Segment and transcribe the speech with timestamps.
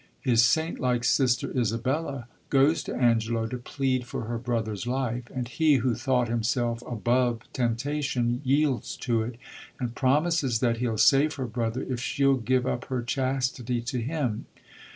[0.21, 5.75] His saintlike sister Isabella goes to Angelo to plead for her brother's life; and he,
[5.75, 9.37] who thought him self alKDve temptation, yields to it,
[9.79, 14.47] and promises that he'll save her brother if she'll give up her chastity to him.